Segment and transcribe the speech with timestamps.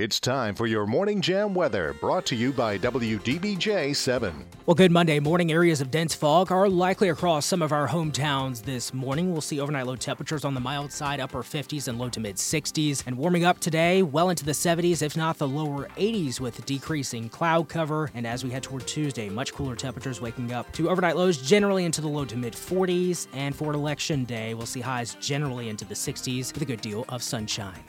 [0.00, 4.46] It's time for your Morning Jam weather, brought to you by WDBJ 7.
[4.64, 5.52] Well, good Monday morning.
[5.52, 9.30] Areas of dense fog are likely across some of our hometowns this morning.
[9.30, 12.36] We'll see overnight low temperatures on the mild side, upper 50s and low to mid
[12.36, 13.02] 60s.
[13.06, 17.28] And warming up today, well into the 70s, if not the lower 80s, with decreasing
[17.28, 18.10] cloud cover.
[18.14, 21.84] And as we head toward Tuesday, much cooler temperatures waking up to overnight lows generally
[21.84, 23.26] into the low to mid 40s.
[23.34, 27.04] And for election day, we'll see highs generally into the 60s with a good deal
[27.10, 27.84] of sunshine.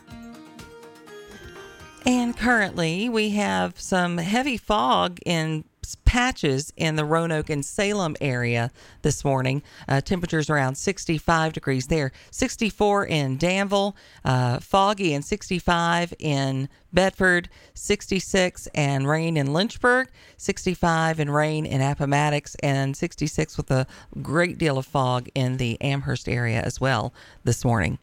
[2.06, 8.72] And currently, we have some heavy fog in patches in the Roanoke and Salem area
[9.02, 9.62] this morning.
[9.88, 13.96] Uh, temperatures around 65 degrees there, 64 in Danville,
[14.26, 21.82] uh, foggy and 65 in Bedford, 66 and rain in Lynchburg, 65 and rain in
[21.82, 23.88] Appomattox, and 66 with a
[24.22, 27.98] great deal of fog in the Amherst area as well this morning.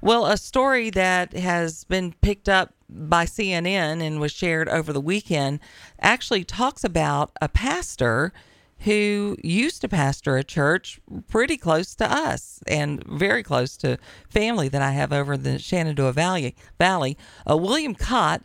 [0.00, 5.00] Well, a story that has been picked up by CNN and was shared over the
[5.00, 5.60] weekend
[6.00, 8.32] actually talks about a pastor
[8.80, 13.96] who used to pastor a church pretty close to us and very close to
[14.28, 16.56] family that I have over in the Shenandoah Valley.
[16.78, 17.16] Valley.
[17.48, 18.42] Uh, William Cobb,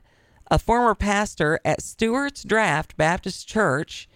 [0.52, 4.08] a former pastor at Stuarts Draft Baptist Church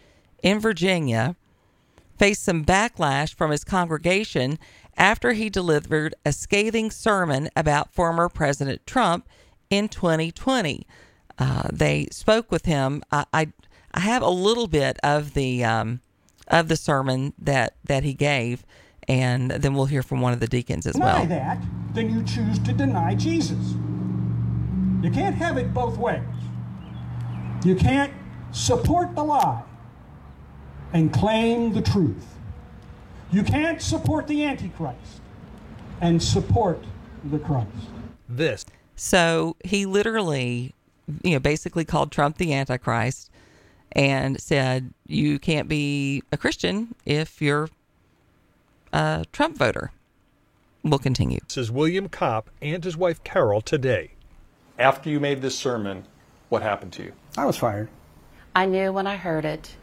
[0.43, 1.35] in Virginia,
[2.17, 4.59] faced some backlash from his congregation
[4.95, 9.27] after he delivered a scathing sermon about former President Trump
[9.71, 10.85] in 2020.
[11.39, 13.01] Uh, they spoke with him.
[13.11, 13.53] I, I,
[13.93, 16.01] I have a little bit of the um,
[16.47, 18.65] of the sermon that that he gave,
[19.07, 21.25] and then we'll hear from one of the deacons as deny well.
[21.27, 21.61] that,
[21.93, 23.75] then you choose to deny Jesus.
[25.01, 26.21] You can't have it both ways.
[27.63, 28.13] You can't
[28.51, 29.63] support the lie
[30.93, 32.35] and claim the truth.
[33.31, 35.21] You can't support the Antichrist
[36.01, 36.83] and support
[37.23, 37.69] the Christ.
[38.27, 40.75] This So he literally,
[41.23, 43.30] you know, basically called Trump the Antichrist
[43.93, 47.69] and said, you can't be a Christian if you're
[48.93, 49.91] a Trump voter.
[50.83, 51.39] We'll continue.
[51.47, 54.11] says William Cobb and his wife Carol today.
[54.79, 56.05] After you made this sermon,
[56.49, 57.13] what happened to you?
[57.37, 57.89] I was fired.
[58.55, 59.75] I knew when I heard it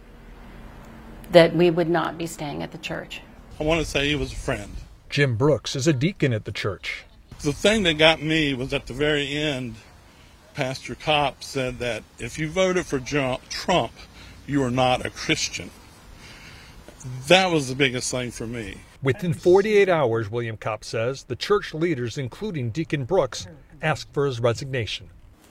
[1.30, 3.22] that we would not be staying at the church.
[3.60, 4.72] I want to say he was a friend.
[5.08, 7.04] Jim Brooks is a deacon at the church.
[7.42, 9.76] The thing that got me was at the very end,
[10.54, 13.92] Pastor Cobb said that if you voted for Trump,
[14.48, 15.70] you are not a Christian.
[17.28, 18.78] That was the biggest thing for me.
[19.02, 23.46] Within 48 hours, William Cobb says, the church leaders, including Deacon Brooks,
[23.80, 25.08] asked for his resignation.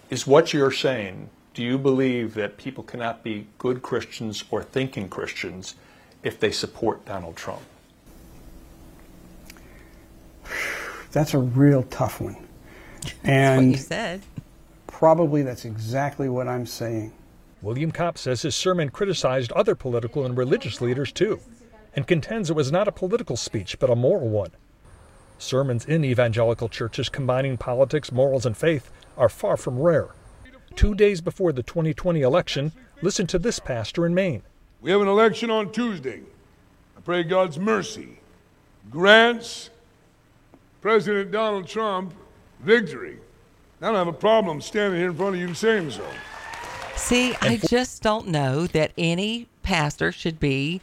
[0.09, 5.07] Is what you're saying, do you believe that people cannot be good Christians or thinking
[5.07, 5.75] Christians
[6.23, 7.61] if they support Donald Trump?
[11.11, 12.35] That's a real tough one.
[12.35, 12.43] And
[13.23, 14.21] What And you said.
[14.87, 17.13] probably that's exactly what I'm saying.
[17.61, 21.39] William Cobb says his sermon criticized other political and religious leaders too,
[21.95, 24.51] and contends it was not a political speech but a moral one.
[25.39, 30.09] Sermons in evangelical churches combining politics, morals, and faith are far from rare.
[30.75, 34.43] Two days before the 2020 election, listen to this pastor in Maine.
[34.81, 36.21] We have an election on Tuesday.
[36.95, 38.19] I pray God's mercy
[38.89, 39.69] grants
[40.81, 42.13] President Donald Trump
[42.61, 43.17] victory.
[43.81, 46.05] I don't have a problem standing here in front of you and saying so.
[46.97, 50.81] See, I just don't know that any pastor should be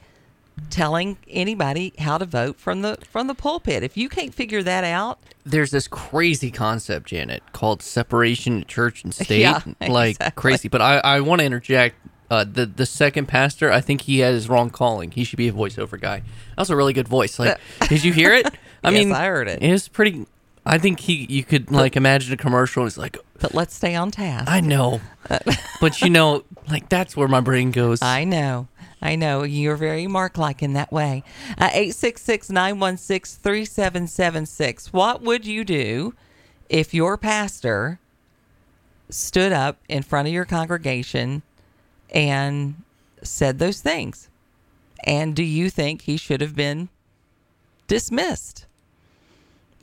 [0.71, 3.83] telling anybody how to vote from the from the pulpit.
[3.83, 9.05] If you can't figure that out, there's this crazy concept, Janet, called separation of church
[9.05, 9.41] and state.
[9.41, 10.41] Yeah, like exactly.
[10.41, 10.69] crazy.
[10.69, 11.97] But I, I want to interject.
[12.31, 15.11] Uh, the the second pastor, I think he has his wrong calling.
[15.11, 16.21] He should be a voiceover guy.
[16.21, 17.39] That was a really good voice.
[17.39, 18.47] Like, did you hear it?
[18.83, 19.63] I Yes, mean, I heard it.
[19.63, 20.27] It was pretty.
[20.67, 22.87] I think he you could like imagine a commercial.
[22.87, 24.51] It's like, but let's stay on task.
[24.51, 25.01] I know,
[25.81, 28.01] but you know, like that's where my brain goes.
[28.03, 28.69] I know.
[29.03, 29.43] I know.
[29.43, 31.23] You're very Mark like in that way.
[31.59, 34.93] Uh, 866 916 3776.
[34.95, 36.15] What would you do
[36.71, 37.99] if your pastor
[39.11, 41.43] stood up in front of your congregation
[42.09, 42.83] and
[43.23, 44.31] said those things?
[45.07, 46.89] And do you think he should have been
[47.87, 48.65] dismissed?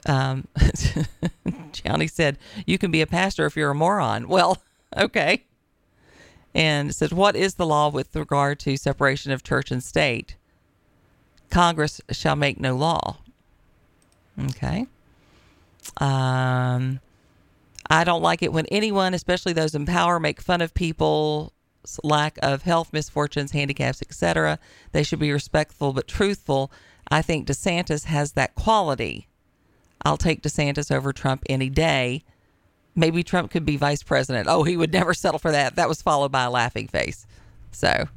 [0.06, 0.48] Um,
[1.71, 4.27] Johnny said, You can be a pastor if you're a moron.
[4.27, 4.62] Well,
[4.98, 5.45] okay
[6.53, 10.36] and it says, What is the law with regard to separation of church and state?
[11.50, 13.18] Congress shall make no law.
[14.39, 14.88] Okay.
[15.98, 17.00] Um,
[17.89, 21.51] I don't like it when anyone, especially those in power, make fun of people's
[22.04, 24.59] lack of health, misfortunes, handicaps, etc.
[24.94, 26.71] They should be respectful but truthful.
[27.09, 29.27] I think DeSantis has that quality.
[30.03, 32.24] I'll take DeSantis over Trump any day.
[32.95, 34.48] maybe Trump could be vice president.
[34.50, 35.75] Oh, he would never settle for that.
[35.75, 37.25] That was followed by a laughing face.
[37.71, 38.07] So,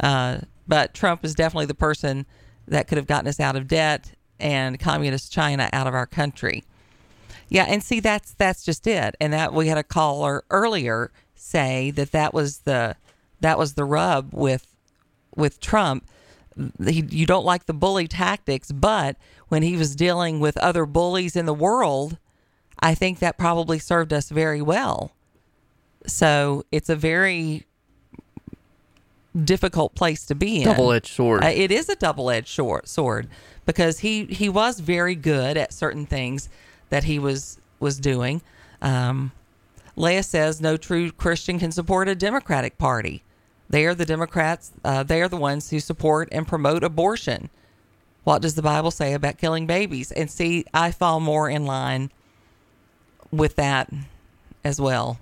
[0.00, 2.26] uh, but Trump is definitely the person
[2.66, 6.64] that could have gotten us out of debt and communist China out of our country.
[7.48, 9.16] Yeah, and see that's that's just it.
[9.20, 12.96] And that we had a caller earlier say that that was the
[13.40, 14.66] that was the rub with
[15.34, 16.06] with Trump.
[16.84, 19.16] He, you don't like the bully tactics, but
[19.48, 22.18] when he was dealing with other bullies in the world,
[22.80, 25.12] I think that probably served us very well.
[26.06, 27.66] So it's a very
[29.44, 30.64] difficult place to be in.
[30.64, 31.44] Double-edged sword.
[31.44, 33.28] Uh, it is a double-edged sword, sword
[33.66, 36.48] because he he was very good at certain things
[36.88, 38.40] that he was was doing.
[38.80, 39.32] Um,
[39.96, 43.22] Leah says no true Christian can support a Democratic Party.
[43.70, 44.72] They are the Democrats.
[44.84, 47.50] Uh, they are the ones who support and promote abortion.
[48.24, 50.12] What does the Bible say about killing babies?
[50.12, 52.10] And see, I fall more in line
[53.30, 53.92] with that
[54.64, 55.18] as well,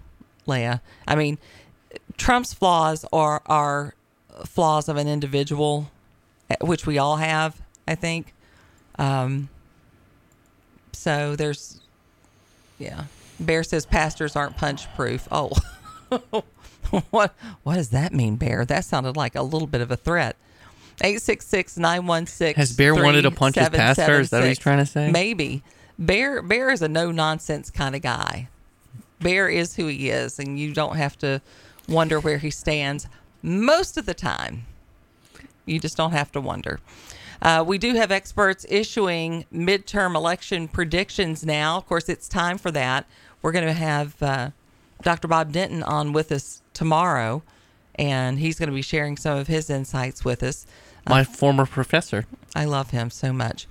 [0.46, 0.80] Leah.
[1.06, 1.38] I mean,
[2.16, 3.94] Trump's flaws are are
[4.44, 5.90] flaws of an individual,
[6.60, 8.34] which we all have, I think.
[8.98, 9.48] Um,
[10.92, 11.80] so there's,
[12.78, 13.04] yeah.
[13.38, 15.28] Bear says pastors aren't punch proof.
[15.30, 15.52] Oh,
[17.10, 18.64] what what does that mean, Bear?
[18.64, 20.36] That sounded like a little bit of a threat.
[21.02, 24.18] 866-916 Has Bear wanted to punch his pastor?
[24.20, 25.10] Is that what he's trying to say?
[25.10, 25.62] Maybe.
[25.98, 28.48] Bear Bear is a no nonsense kind of guy.
[29.20, 31.40] Bear is who he is, and you don't have to
[31.88, 33.06] wonder where he stands
[33.42, 34.66] most of the time.
[35.64, 36.80] You just don't have to wonder.
[37.42, 41.76] Uh, we do have experts issuing midterm election predictions now.
[41.76, 43.06] Of course, it's time for that.
[43.42, 44.50] We're going to have uh,
[45.02, 45.28] Dr.
[45.28, 47.42] Bob Denton on with us tomorrow,
[47.94, 50.66] and he's going to be sharing some of his insights with us.
[51.08, 52.26] My uh, former professor.
[52.54, 53.66] I love him so much.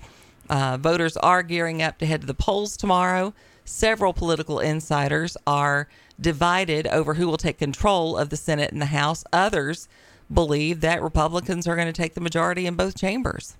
[0.50, 3.32] Uh, voters are gearing up to head to the polls tomorrow.
[3.64, 5.88] Several political insiders are
[6.20, 9.22] divided over who will take control of the Senate and the House.
[9.32, 9.88] Others
[10.32, 13.56] believe that Republicans are going to take the majority in both chambers.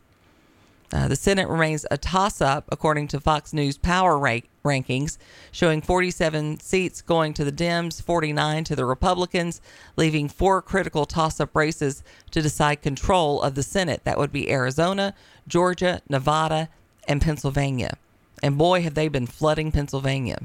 [0.93, 4.19] Uh, the Senate remains a toss up, according to Fox News power
[4.67, 5.17] rankings,
[5.51, 9.61] showing 47 seats going to the Dems, 49 to the Republicans,
[9.97, 12.03] leaving four critical toss up races
[12.33, 14.03] to decide control of the Senate.
[14.05, 15.15] That would be Arizona,
[15.49, 16.69] Georgia, Nevada,
[17.09, 17.97] and Pennsylvania.
[18.43, 20.41] And boy, have they been flooding Pennsylvania.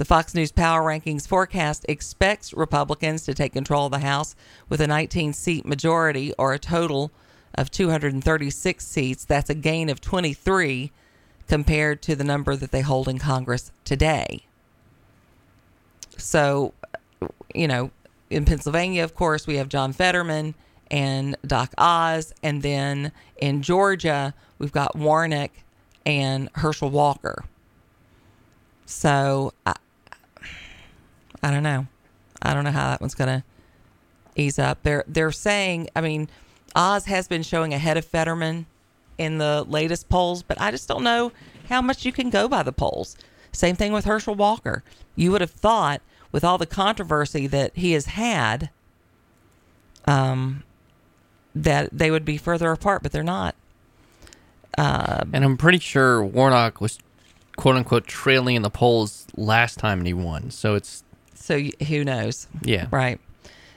[0.00, 4.34] The Fox News Power Rankings forecast expects Republicans to take control of the House
[4.70, 7.10] with a 19 seat majority or a total
[7.54, 9.26] of 236 seats.
[9.26, 10.90] That's a gain of 23
[11.50, 14.44] compared to the number that they hold in Congress today.
[16.16, 16.72] So,
[17.52, 17.90] you know,
[18.30, 20.54] in Pennsylvania, of course, we have John Fetterman
[20.92, 22.32] and Doc Oz.
[22.44, 25.50] And then in Georgia, we've got Warnock
[26.06, 27.44] and Herschel Walker.
[28.86, 29.74] So, I,
[31.42, 31.88] I don't know.
[32.42, 33.44] I don't know how that one's going to
[34.36, 34.84] ease up.
[34.84, 36.28] They're they're saying, I mean,
[36.76, 38.66] Oz has been showing ahead of Fetterman
[39.20, 41.30] in the latest polls, but I just don't know
[41.68, 43.16] how much you can go by the polls.
[43.52, 44.82] Same thing with Herschel Walker.
[45.14, 46.00] You would have thought,
[46.32, 48.70] with all the controversy that he has had,
[50.06, 50.62] um,
[51.54, 53.54] that they would be further apart, but they're not.
[54.78, 56.98] Uh, and I'm pretty sure Warnock was
[57.56, 60.50] quote unquote trailing in the polls last time and he won.
[60.50, 62.46] So it's so who knows?
[62.62, 62.86] Yeah.
[62.90, 63.20] Right.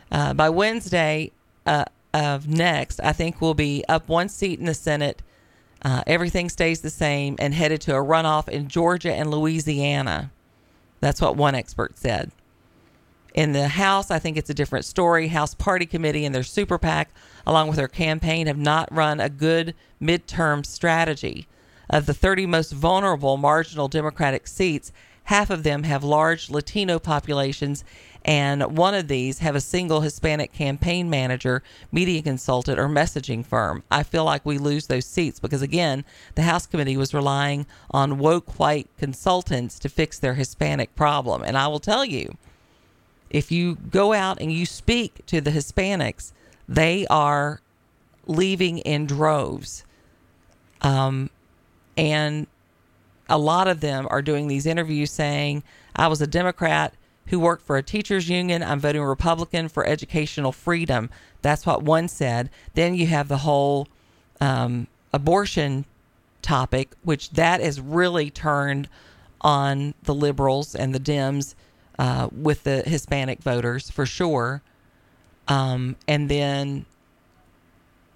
[0.09, 1.31] Uh, by Wednesday
[1.65, 5.21] uh, of next, I think we'll be up one seat in the Senate.
[5.83, 10.31] Uh, everything stays the same and headed to a runoff in Georgia and Louisiana.
[11.01, 12.31] That's what one expert said.
[13.33, 15.27] In the House, I think it's a different story.
[15.27, 17.09] House Party Committee and their super PAC,
[17.45, 21.47] along with their campaign, have not run a good midterm strategy.
[21.89, 24.93] Of the 30 most vulnerable marginal Democratic seats,
[25.25, 27.84] half of them have large Latino populations,
[28.25, 31.62] and one of these have a single Hispanic campaign manager,
[31.92, 33.84] media consultant, or messaging firm.
[33.92, 38.20] I feel like we lose those seats because, again, the House committee was relying on
[38.20, 41.44] woke white consultants to fix their Hispanic problem.
[41.44, 42.38] And I will tell you,
[43.30, 46.32] if you go out and you speak to the Hispanics,
[46.70, 47.60] they are
[48.25, 49.84] leaving in droves.
[50.82, 51.30] Um,
[51.98, 52.48] and
[53.30, 55.63] a lot of them are doing these interviews saying,
[55.96, 56.94] I was a Democrat
[57.27, 58.62] who worked for a teachers union.
[58.62, 61.10] I'm voting Republican for educational freedom.
[61.42, 62.50] That's what one said.
[62.74, 63.88] Then you have the whole
[64.42, 65.86] um, abortion
[66.42, 68.89] topic, which that has really turned
[69.42, 71.56] on the liberals and the Dems
[72.00, 74.62] uh, with the Hispanic voters for sure.
[75.48, 76.86] Um, and then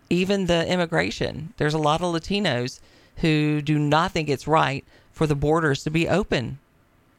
[0.09, 1.53] even the immigration.
[1.57, 2.79] There's a lot of Latinos
[3.17, 6.59] who do not think it's right for the borders to be open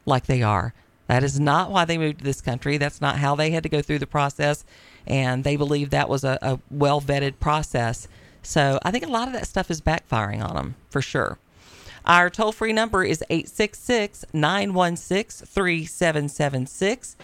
[0.07, 0.73] like they are.
[1.09, 2.77] That is not why they moved to this country.
[2.77, 4.65] That's not how they had to go through the process.
[5.07, 8.09] And they believe that was a, a well vetted process.
[8.43, 11.39] So I think a lot of that stuff is backfiring on them for sure.
[12.05, 17.17] Our toll free number is 866 916 3776.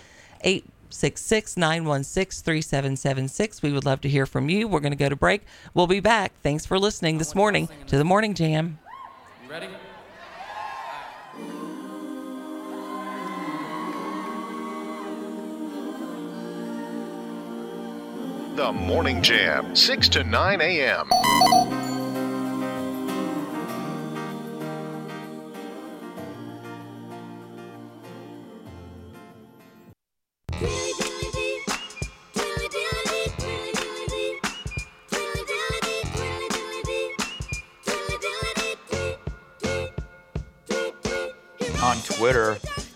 [0.94, 3.62] 866 916 3776.
[3.62, 4.68] We would love to hear from you.
[4.68, 5.42] We're going to go to break.
[5.74, 6.32] We'll be back.
[6.40, 8.78] Thanks for listening this morning to the Morning Jam.
[9.42, 9.66] You ready?
[18.54, 21.08] The Morning Jam, 6 to 9 a.m.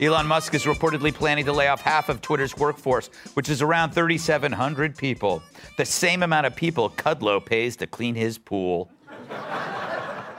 [0.00, 3.90] Elon Musk is reportedly planning to lay off half of Twitter's workforce, which is around
[3.90, 5.43] 3,700 people.
[5.76, 8.93] The same amount of people Kudlow pays to clean his pool.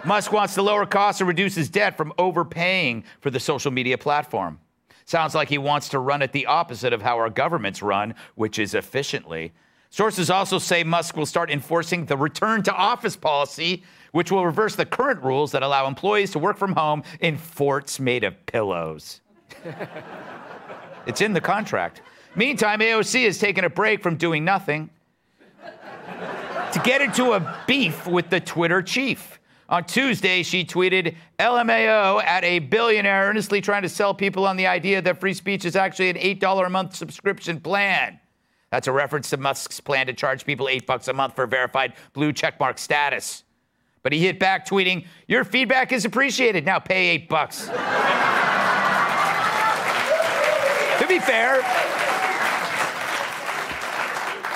[0.05, 3.97] Musk wants to lower costs and reduce his debt from overpaying for the social media
[3.97, 4.59] platform.
[5.03, 8.59] Sounds like he wants to run it the opposite of how our governments run, which
[8.59, 9.51] is efficiently.
[9.89, 14.77] Sources also say Musk will start enforcing the return to office policy, which will reverse
[14.77, 19.19] the current rules that allow employees to work from home in forts made of pillows.
[21.05, 22.01] it's in the contract.
[22.35, 24.89] Meantime, AOC has taken a break from doing nothing
[26.73, 29.39] to get into a beef with the Twitter chief.
[29.69, 34.65] On Tuesday, she tweeted LMAO at a billionaire earnestly trying to sell people on the
[34.65, 38.19] idea that free speech is actually an $8 a month subscription plan.
[38.71, 41.93] That's a reference to Musk's plan to charge people 8 bucks a month for verified
[42.13, 43.43] blue checkmark status.
[44.01, 46.65] But he hit back tweeting, "Your feedback is appreciated.
[46.65, 47.69] Now pay 8 bucks."
[51.21, 51.61] fair,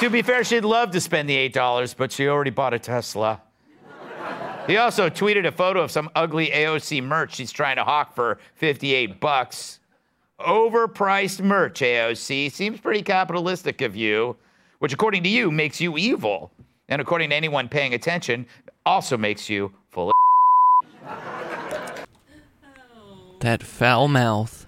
[0.04, 3.42] to be fair, she'd love to spend the $8, but she already bought a Tesla.
[4.68, 8.40] He also tweeted a photo of some ugly AOC merch she's trying to hawk for
[8.56, 9.80] 58 bucks.
[10.42, 12.52] Overpriced merch, AOC.
[12.52, 14.36] Seems pretty capitalistic of you,
[14.80, 16.52] which, according to you, makes you evil.
[16.90, 18.46] And according to anyone paying attention,
[18.86, 20.14] also makes you full of.
[23.40, 24.63] That foul mouth.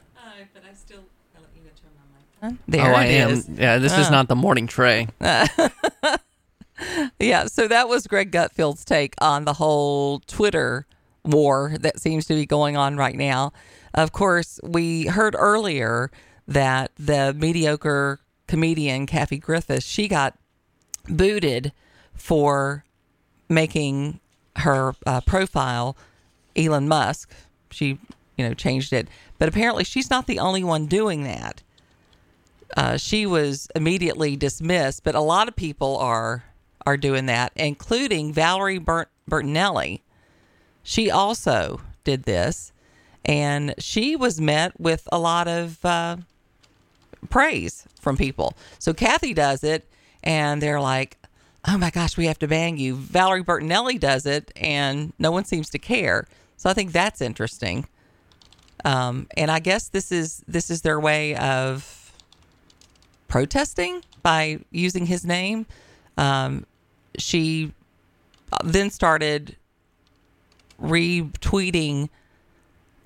[2.68, 3.30] There oh, I it am.
[3.32, 3.50] is.
[3.50, 4.12] Yeah, this is Uh.
[4.12, 5.08] not the morning tray.
[7.20, 10.86] Yeah, so that was Greg Gutfeld's take on the whole Twitter
[11.24, 13.54] war that seems to be going on right now.
[13.94, 16.12] Of course, we heard earlier
[16.50, 20.38] that the mediocre comedian Kathy Griffith, she got
[21.08, 21.72] booted
[22.14, 22.84] for
[23.48, 24.20] making
[24.58, 25.96] her uh, profile
[26.58, 27.32] Elon Musk.
[27.72, 27.98] She,
[28.38, 29.08] you know, changed it,
[29.40, 31.64] but apparently she's not the only one doing that.
[32.76, 36.44] Uh, she was immediately dismissed, but a lot of people are
[36.86, 40.02] are doing that, including Valerie Bert- Bertinelli.
[40.84, 42.72] She also did this,
[43.24, 46.18] and she was met with a lot of uh,
[47.30, 48.54] praise from people.
[48.78, 49.90] So Kathy does it,
[50.24, 51.18] and they're like,
[51.68, 55.46] "Oh my gosh, we have to ban you." Valerie Bertinelli does it, and no one
[55.46, 56.28] seems to care.
[56.58, 57.88] So I think that's interesting.
[58.84, 62.05] Um, and I guess this is this is their way of
[63.28, 65.66] protesting by using his name.
[66.18, 66.66] Um,
[67.18, 67.74] she
[68.64, 69.56] then started
[70.82, 72.10] retweeting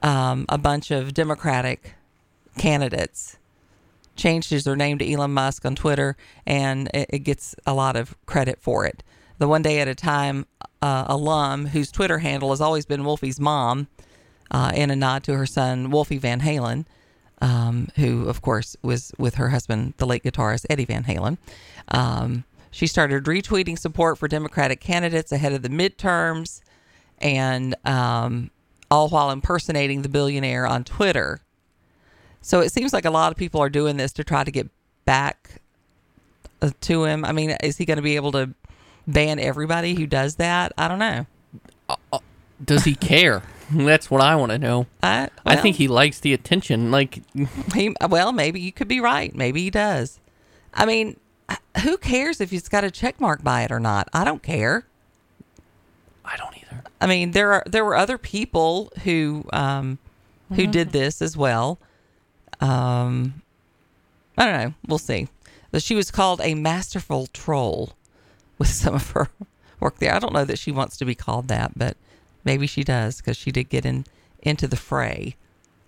[0.02, 1.96] um, a bunch of Democratic
[2.58, 3.38] candidates,
[4.16, 8.16] changed their name to Elon Musk on Twitter, and it, it gets a lot of
[8.26, 9.04] credit for it.
[9.38, 10.46] The One Day at a Time
[10.82, 13.88] uh, alum, whose Twitter handle has always been Wolfie's mom,
[14.52, 16.86] uh, in a nod to her son, Wolfie Van Halen,
[17.42, 21.38] um, who, of course, was with her husband, the late guitarist Eddie Van Halen.
[21.90, 26.62] Um, she started retweeting support for Democratic candidates ahead of the midterms,
[27.20, 28.52] and um,
[28.92, 31.40] all while impersonating the billionaire on Twitter.
[32.42, 34.70] So it seems like a lot of people are doing this to try to get
[35.06, 35.62] back
[36.62, 37.26] uh, to him.
[37.26, 38.54] I mean, is he going to be able to
[39.08, 40.72] ban everybody who does that?
[40.78, 41.26] I don't know.
[42.64, 43.44] Does he care?
[43.86, 44.88] That's what I want to know.
[45.04, 46.92] I, I think he likes the attention.
[46.92, 47.22] Like,
[47.74, 49.34] He well, maybe you could be right.
[49.36, 50.20] Maybe he does.
[50.74, 51.20] I mean,
[51.84, 54.10] who cares if he's got a check mark by it or not?
[54.14, 54.86] I don't care.
[56.26, 56.84] I don't either.
[57.02, 59.98] I mean, there are there were other people who um,
[60.54, 61.80] who did this as well.
[62.60, 63.42] Um,
[64.38, 64.74] I don't know.
[64.88, 65.28] We'll see.
[65.72, 67.94] But she was called a masterful troll
[68.58, 69.30] with some of her
[69.80, 70.14] work there.
[70.14, 71.96] I don't know that she wants to be called that, but
[72.50, 74.06] maybe she does because she did get in
[74.42, 75.36] into the fray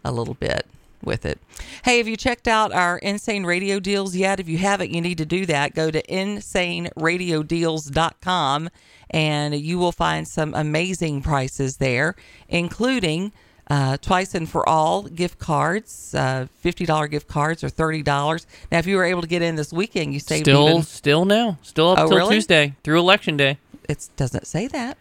[0.06, 0.65] a little bit.
[1.03, 1.39] with it.
[1.84, 4.39] Hey, have you checked out our insane radio deals yet?
[4.39, 5.74] If you haven't, you need to do that.
[5.74, 8.70] Go to insaneradiodeals.com
[9.10, 12.15] and you will find some amazing prices there,
[12.50, 13.32] including
[13.68, 18.46] uh, twice and for all gift cards, uh, $50 gift cards or $30.
[18.72, 20.84] Now, if you were able to get in this weekend, you saved Still, even.
[20.84, 22.36] still now, still up Oh, till really?
[22.36, 23.58] Tuesday through election day.
[23.89, 24.98] It doesn't say that.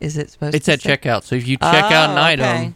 [0.00, 1.24] Is it supposed to It's to at say- checkout.
[1.24, 2.74] So if you check out an Oh, item, okay.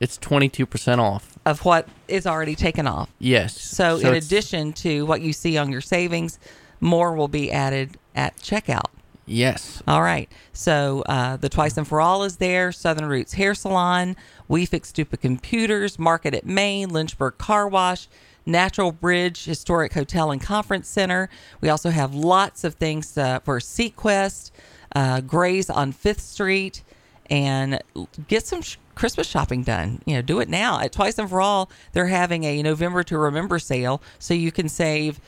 [0.00, 1.38] it's twenty two percent off.
[1.44, 3.08] Of what is already taken off.
[3.18, 3.60] Yes.
[3.60, 6.38] So, So in addition to what you see on your savings,
[6.80, 8.86] more will be added at checkout.
[9.28, 9.82] Yes.
[9.88, 10.30] All right.
[10.52, 12.70] So uh, the Twice and For All is there.
[12.72, 14.16] Southern Roots Hair Salon,
[14.48, 18.06] We Fix Stupid Computers, Market at Main, Lynchburg Car Wash,
[18.44, 21.28] Natural Bridge Historic Hotel and Conference Center.
[21.60, 24.52] We also have lots of things uh, for Sequest,
[24.96, 26.82] uh, Grays on Fifth Street,
[27.28, 27.82] and
[28.28, 30.00] get some sh- Christmas shopping done.
[30.06, 31.68] You know, do it now at Twice and For All.
[31.92, 35.20] They're having a November to Remember sale, so you can save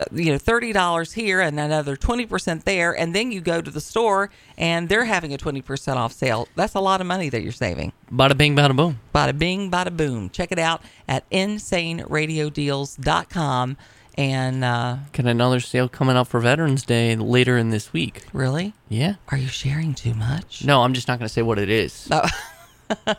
[0.00, 3.62] uh, you know thirty dollars here and another twenty percent there, and then you go
[3.62, 6.48] to the store and they're having a twenty percent off sale.
[6.56, 7.92] That's a lot of money that you're saving.
[8.10, 8.98] Bada bing, bada boom.
[9.14, 10.28] Bada bing, bada boom.
[10.30, 13.76] Check it out at insaneradiodeals.com.
[14.18, 18.24] And uh, Got another sale coming up for Veterans Day later in this week.
[18.32, 19.14] really, Yeah.
[19.28, 20.64] are you sharing too much?
[20.64, 22.08] No, I'm just not going to say what it is.
[22.10, 22.28] Oh.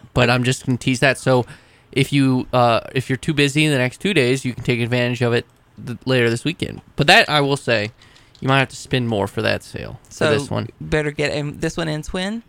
[0.13, 1.17] but I'm just going to tease that.
[1.17, 1.45] So
[1.91, 4.79] if you uh, if you're too busy in the next two days, you can take
[4.81, 5.47] advantage of it
[5.83, 6.81] th- later this weekend.
[6.95, 7.91] But that I will say,
[8.39, 9.99] you might have to spend more for that sale.
[10.09, 12.43] So for this one better get and this one ends when?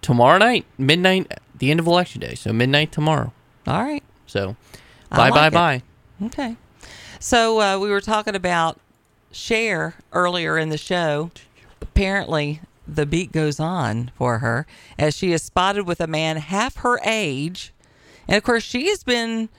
[0.00, 2.34] tomorrow night, midnight, the end of election day.
[2.34, 3.32] So midnight tomorrow.
[3.66, 4.02] All right.
[4.26, 4.56] So
[5.10, 5.52] I bye like bye it.
[5.52, 6.26] bye.
[6.26, 6.56] Okay.
[7.22, 8.80] So uh, we were talking about
[9.30, 11.30] Cher earlier in the show.
[11.80, 14.66] Apparently, the beat goes on for her
[14.98, 17.72] as she is spotted with a man half her age.
[18.26, 19.50] And of course, she has been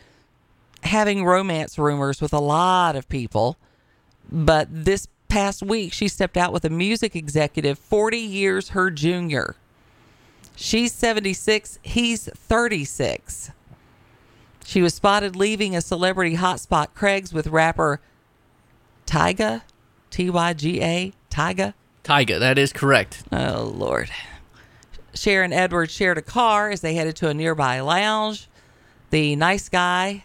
[0.84, 3.56] having romance rumors with a lot of people.
[4.30, 9.56] But this past week, she stepped out with a music executive 40 years her junior.
[10.58, 13.52] She's 76, he's 36.
[14.66, 18.00] She was spotted leaving a celebrity hotspot Craig's with rapper
[19.06, 19.62] Tyga,
[20.10, 21.74] T Y G A, Tyga.
[22.04, 23.24] Tyga, that is correct.
[23.32, 24.10] Oh, Lord.
[25.14, 28.50] Cher and Edwards shared a car as they headed to a nearby lounge.
[29.12, 30.24] The nice guy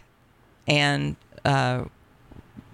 [0.67, 1.85] and uh,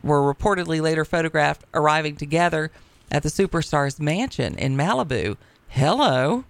[0.02, 2.72] were reportedly later photographed arriving together
[3.12, 5.36] at the superstar's mansion in Malibu.
[5.68, 6.46] Hello.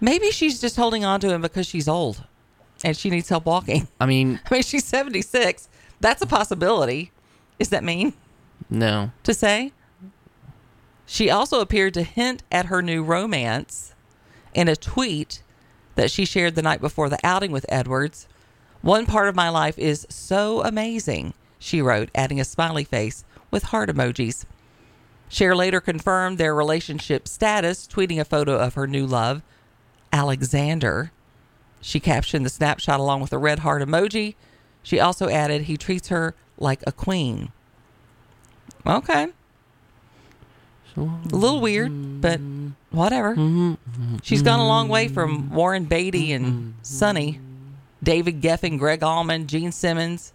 [0.00, 2.24] Maybe she's just holding on to him because she's old
[2.84, 3.88] and she needs help walking.
[3.98, 5.68] I mean, I mean, she's 76.
[6.00, 7.10] That's a possibility.
[7.58, 8.12] Is that mean
[8.70, 9.10] no.
[9.22, 9.72] to say?
[11.06, 13.94] She also appeared to hint at her new romance
[14.52, 15.42] in a tweet
[15.96, 18.28] that she shared the night before the outing with Edwards.
[18.82, 23.64] One part of my life is so amazing, she wrote, adding a smiley face with
[23.64, 24.44] heart emojis.
[25.28, 29.42] Cher later confirmed their relationship status, tweeting a photo of her new love,
[30.12, 31.12] Alexander.
[31.84, 34.36] She captioned the snapshot along with a red heart emoji.
[34.82, 37.52] She also added, he treats her like a queen.
[38.86, 39.28] Okay.
[40.96, 42.40] A little weird, but
[42.90, 43.34] whatever.
[44.22, 47.38] She's gone a long way from Warren Beatty and Sonny,
[48.02, 50.32] David Geffen, Gregg Allman, Gene Simmons.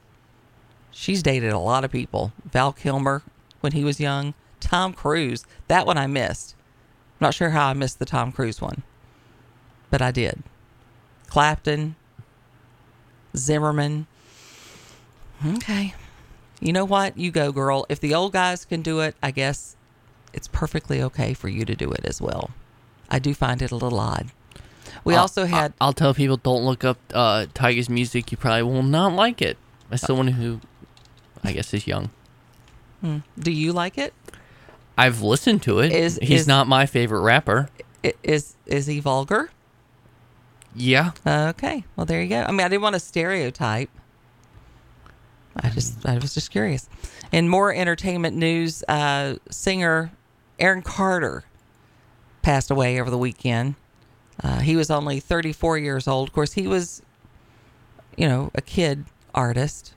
[0.92, 2.32] She's dated a lot of people.
[2.46, 3.24] Val Kilmer
[3.62, 4.36] when he was young.
[4.60, 5.48] Tom Cruise.
[5.68, 6.54] That one I missed.
[7.20, 8.84] I'm Not sure how I missed the Tom Cruise one,
[9.90, 10.44] but I did.
[11.30, 11.96] Clapton,
[13.36, 14.08] Zimmerman.
[15.46, 15.94] Okay.
[16.60, 17.18] You know what?
[17.18, 17.86] You go, girl.
[17.90, 19.76] If the old guys can do it, I guess
[20.34, 22.50] it's perfectly okay for you to do it as well.
[23.10, 24.32] I do find it a little odd.
[25.04, 28.32] We I'll- also had I'll, tell people don't look up uh, Tyga's music.
[28.32, 29.58] You probably will not like it.
[29.92, 30.60] As someone who,
[31.44, 32.10] I guess, is young.
[33.02, 33.20] Hmm.
[33.40, 34.14] Do you like it?
[34.98, 35.92] I've listened to it.
[35.92, 37.70] Is- He's is- not my favorite rapper.
[38.24, 39.50] Is is he vulgar?
[40.76, 41.12] Yeah.
[41.26, 41.84] Okay.
[41.96, 42.42] Well, there you go.
[42.42, 43.90] I mean, I didn't want to stereotype.
[45.56, 46.88] I just I was just curious.
[47.32, 50.12] In more entertainment news, uh, singer
[50.60, 51.44] Aaron Carter
[52.42, 53.76] passed away over the weekend.
[54.42, 56.30] Uh, he was only 34 years old.
[56.30, 57.02] Of course, he was,
[58.16, 59.06] you know, a kid
[59.36, 59.94] artist.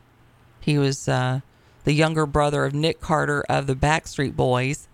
[0.60, 1.40] He was uh,
[1.84, 4.88] the younger brother of Nick Carter of the Backstreet Boys,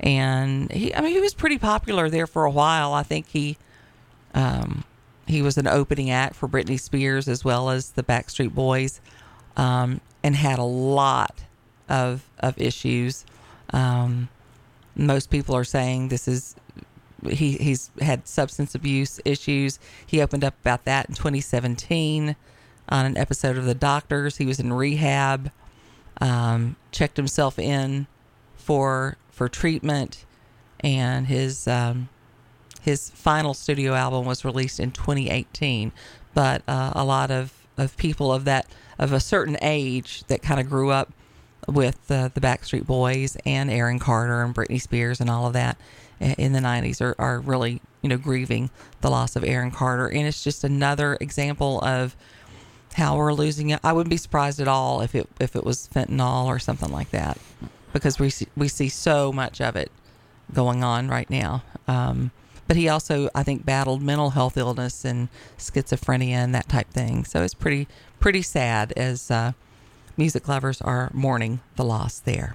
[0.00, 2.92] and he, I mean, he was pretty popular there for a while.
[2.92, 3.56] I think he,
[4.34, 4.84] um,
[5.28, 9.00] he was an opening act for Britney Spears as well as the Backstreet Boys,
[9.56, 11.44] um, and had a lot
[11.88, 13.24] of of issues.
[13.70, 14.28] Um,
[14.96, 16.56] most people are saying this is
[17.28, 19.78] he he's had substance abuse issues.
[20.06, 22.36] He opened up about that in 2017.
[22.88, 24.38] on an episode of The Doctors.
[24.38, 25.50] He was in rehab,
[26.20, 28.06] um, checked himself in
[28.56, 30.24] for for treatment,
[30.80, 32.08] and his um,
[32.80, 35.92] his final studio album was released in 2018.
[36.34, 38.66] But uh, a lot of, of people of that
[38.98, 41.12] of a certain age that kind of grew up
[41.66, 45.76] with uh, the Backstreet Boys and Aaron Carter and Britney Spears and all of that
[46.20, 48.70] in the 90s are, are really you know grieving
[49.02, 52.16] the loss of Aaron Carter and it's just another example of
[52.94, 53.80] how we're losing it.
[53.84, 57.10] I wouldn't be surprised at all if it if it was fentanyl or something like
[57.10, 57.38] that
[57.92, 59.90] because we see, we see so much of it
[60.52, 61.62] going on right now.
[61.86, 62.30] Um,
[62.68, 67.24] but he also I think battled mental health illness and schizophrenia and that type thing.
[67.24, 67.88] So it's pretty
[68.20, 69.52] pretty sad as uh,
[70.16, 72.54] music lovers are mourning the loss there.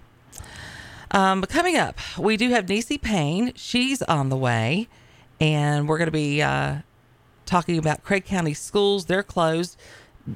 [1.12, 3.54] Um, but coming up, we do have Niecy Payne.
[3.56, 4.88] She's on the way,
[5.39, 6.78] and we're going to be uh,
[7.45, 9.06] talking about Craig County schools.
[9.06, 9.78] They're closed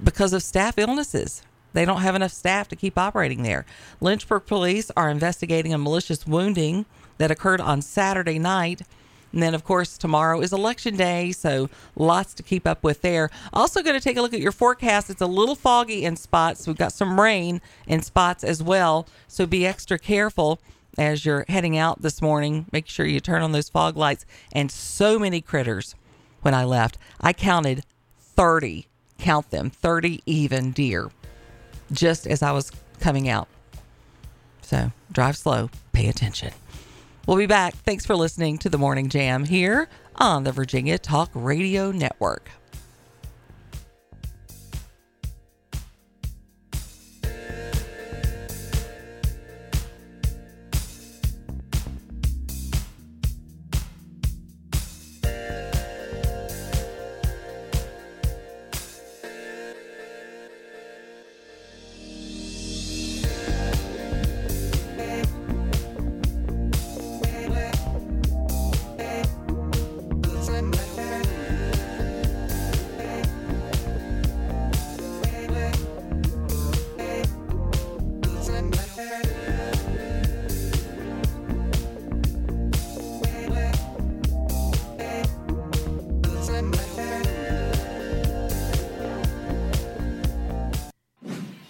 [0.03, 1.41] because of staff illnesses.
[1.73, 3.65] They don't have enough staff to keep operating there.
[4.01, 6.85] Lynchburg police are investigating a malicious wounding
[7.17, 8.81] that occurred on Saturday night
[9.33, 13.29] and then, of course, tomorrow is election day, so lots to keep up with there.
[13.53, 15.09] Also, going to take a look at your forecast.
[15.09, 16.65] It's a little foggy in spots.
[16.65, 20.59] We've got some rain in spots as well, so be extra careful
[20.97, 22.65] as you're heading out this morning.
[22.71, 24.25] Make sure you turn on those fog lights.
[24.51, 25.95] And so many critters
[26.41, 26.97] when I left.
[27.21, 27.83] I counted
[28.19, 28.87] 30,
[29.17, 31.11] count them, 30 even deer
[31.91, 33.47] just as I was coming out.
[34.61, 36.51] So drive slow, pay attention.
[37.27, 37.73] We'll be back.
[37.75, 42.56] Thanks for listening to the Morning Jam here on the Virginia Talk Radio Network.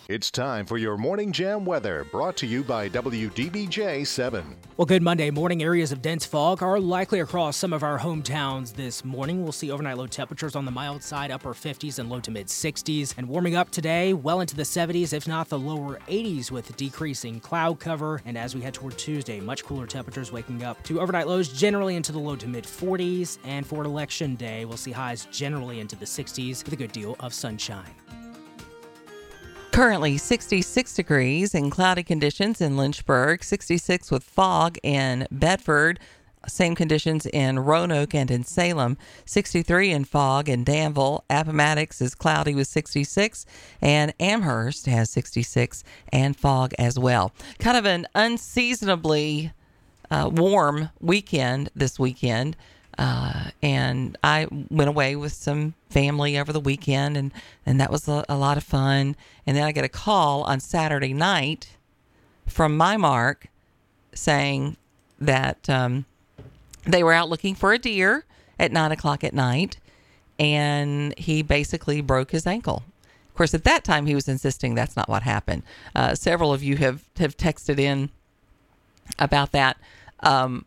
[0.10, 4.56] It's time for your Morning Jam weather, brought to you by WDBJ 7.
[4.78, 5.62] Well, good Monday morning.
[5.62, 9.44] Areas of dense fog are likely across some of our hometowns this morning.
[9.44, 12.48] We'll see overnight low temperatures on the mild side, upper 50s and low to mid
[12.48, 13.16] 60s.
[13.18, 17.42] And warming up today, well into the 70s, if not the lower 80s, with decreasing
[17.42, 18.22] cloud cover.
[18.24, 21.98] And as we head toward Tuesday, much cooler temperatures waking up to overnight lows generally
[21.98, 23.40] into the low to mid 40s.
[23.44, 27.18] And for election day, we'll see highs generally into the 60s with a good deal
[27.20, 27.94] of sunshine.
[29.78, 36.00] Currently 66 degrees and cloudy conditions in Lynchburg, 66 with fog in Bedford,
[36.48, 41.24] same conditions in Roanoke and in Salem, 63 in fog in Danville.
[41.30, 43.46] Appomattox is cloudy with 66,
[43.80, 47.32] and Amherst has 66 and fog as well.
[47.60, 49.52] Kind of an unseasonably
[50.10, 52.58] uh, warm weekend this weekend.
[52.98, 57.32] Uh, and I went away with some family over the weekend, and,
[57.66, 59.16] and that was a, a, lot of fun.
[59.46, 61.78] And then I get a call on Saturday night
[62.48, 63.48] from my Mark
[64.14, 64.78] saying
[65.20, 66.06] that um,
[66.86, 68.26] they were out looking for a deer
[68.60, 69.78] at nine o'clock at night,
[70.40, 72.84] and he basically broke his ankle.
[73.30, 75.62] Of course, at that time, he was insisting that's not what happened.
[75.96, 78.10] Uh, several of you have, have texted in
[79.20, 79.78] about that.
[80.22, 80.66] Um,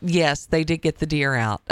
[0.00, 1.62] yes, they did get the deer out.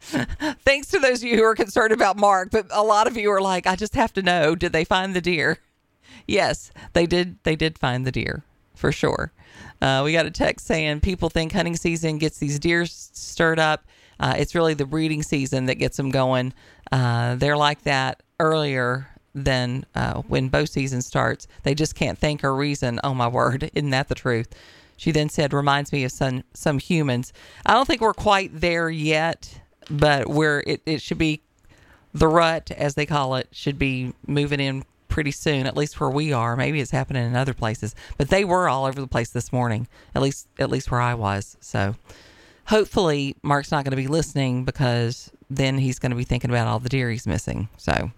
[0.00, 3.30] Thanks to those of you who are concerned about Mark, but a lot of you
[3.32, 5.58] are like, I just have to know, did they find the deer?
[6.26, 7.38] Yes, they did.
[7.44, 9.32] They did find the deer for sure.
[9.80, 13.84] Uh, we got a text saying people think hunting season gets these deer stirred up.
[14.18, 16.52] Uh, it's really the breeding season that gets them going.
[16.90, 21.46] Uh, they're like that earlier than uh, when bow season starts.
[21.62, 22.98] They just can't think or reason.
[23.04, 24.48] Oh my word, isn't that the truth?
[24.96, 27.32] She then said, reminds me of some some humans.
[27.64, 31.42] I don't think we're quite there yet, but we're it, it should be
[32.14, 36.10] the rut, as they call it, should be moving in pretty soon, at least where
[36.10, 36.56] we are.
[36.56, 39.86] Maybe it's happening in other places, but they were all over the place this morning,
[40.14, 41.56] at least at least where I was.
[41.60, 41.94] So
[42.66, 46.66] hopefully Mark's not going to be listening because then he's going to be thinking about
[46.66, 47.68] all the deer he's missing.
[47.76, 48.10] So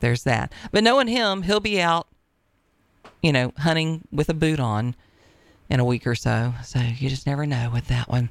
[0.00, 0.52] there's that.
[0.70, 2.06] But knowing him, he'll be out,
[3.22, 4.94] you know, hunting with a boot on
[5.70, 6.54] in a week or so.
[6.64, 8.30] So you just never know with that one.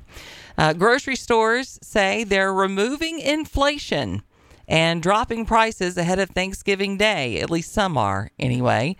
[0.57, 4.23] Uh, grocery stores say they're removing inflation
[4.67, 7.39] and dropping prices ahead of Thanksgiving Day.
[7.39, 8.97] At least some are, anyway.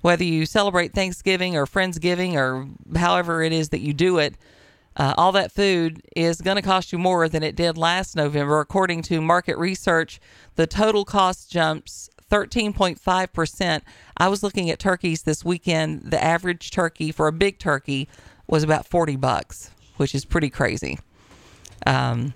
[0.00, 2.66] Whether you celebrate Thanksgiving or Friendsgiving or
[2.98, 4.34] however it is that you do it,
[4.96, 8.60] uh, all that food is going to cost you more than it did last November.
[8.60, 10.20] According to market research,
[10.56, 13.82] the total cost jumps 13.5%.
[14.16, 16.10] I was looking at turkeys this weekend.
[16.10, 18.08] The average turkey for a big turkey
[18.48, 20.98] was about 40 bucks, which is pretty crazy.
[21.86, 22.34] Um,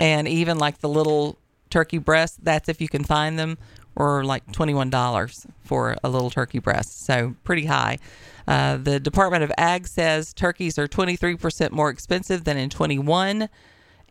[0.00, 1.36] and even like the little
[1.68, 3.58] turkey breasts, that's if you can find them,
[3.96, 7.04] were like $21 for a little turkey breast.
[7.04, 7.98] So pretty high.
[8.46, 13.48] Uh, the Department of Ag says turkeys are 23% more expensive than in 21.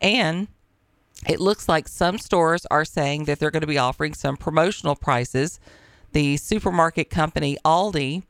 [0.01, 0.49] And
[1.27, 4.95] it looks like some stores are saying that they're going to be offering some promotional
[4.95, 5.59] prices.
[6.13, 8.23] The supermarket company Aldi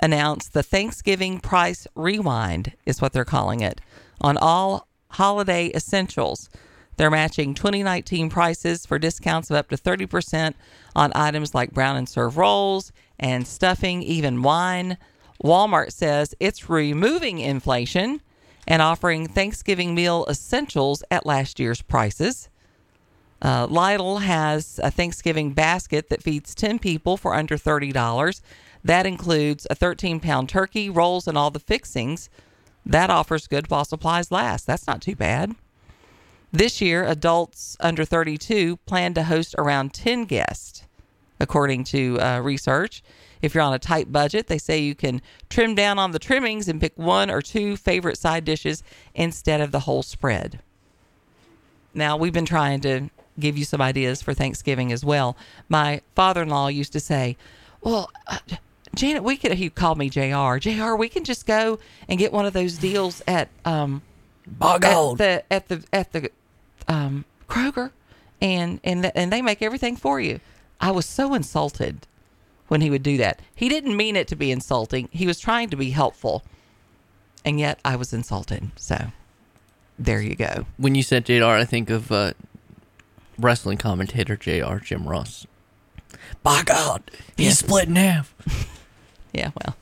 [0.00, 3.80] announced the Thanksgiving price rewind, is what they're calling it,
[4.20, 6.48] on all holiday essentials.
[6.96, 10.54] They're matching 2019 prices for discounts of up to 30%
[10.94, 14.96] on items like brown and serve rolls and stuffing, even wine.
[15.42, 18.20] Walmart says it's removing inflation
[18.66, 22.48] and offering Thanksgiving meal essentials at last year's prices.
[23.42, 28.42] Uh, Lidl has a Thanksgiving basket that feeds 10 people for under $30.
[28.84, 32.28] That includes a 13 pound turkey, rolls, and all the fixings.
[32.84, 34.66] That offers good while supplies last.
[34.66, 35.54] That's not too bad.
[36.52, 40.82] This year, adults under 32 plan to host around 10 guests,
[41.38, 43.02] according to uh, research.
[43.42, 46.68] If you're on a tight budget, they say you can trim down on the trimmings
[46.68, 48.82] and pick one or two favorite side dishes
[49.14, 50.60] instead of the whole spread.
[51.94, 55.36] Now, we've been trying to give you some ideas for Thanksgiving as well.
[55.68, 57.36] My father in law used to say,
[57.80, 58.38] Well, uh,
[58.94, 60.58] Janet, we could, he called me JR.
[60.58, 64.02] JR, we can just go and get one of those deals at, um,
[65.12, 66.30] at the, at the, at the,
[66.88, 67.92] um, Kroger
[68.40, 70.40] and, and, th- and they make everything for you.
[70.80, 72.06] I was so insulted
[72.70, 73.40] when he would do that.
[73.52, 75.08] He didn't mean it to be insulting.
[75.10, 76.44] He was trying to be helpful.
[77.44, 78.70] And yet I was insulted.
[78.76, 79.10] So
[79.98, 80.66] there you go.
[80.76, 82.34] When you said JR, I think of uh,
[83.38, 85.48] wrestling commentator JR, Jim Ross.
[86.44, 88.34] By God, he's split in half.
[89.32, 89.76] Yeah, well,